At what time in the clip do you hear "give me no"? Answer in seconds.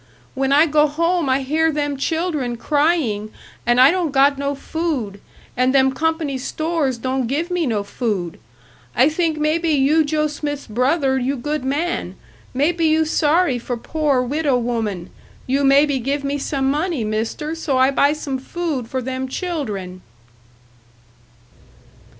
7.27-7.83